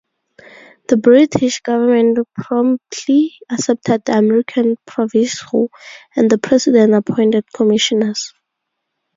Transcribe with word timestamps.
The 0.87 0.97
British 0.97 1.59
government 1.61 2.17
promptly 2.33 3.35
accepted 3.51 4.03
the 4.03 4.17
American 4.17 4.77
proviso 4.87 5.69
and 6.15 6.27
the 6.27 6.39
president 6.39 6.95
appointed 6.95 7.45
commissioners. 7.53 8.33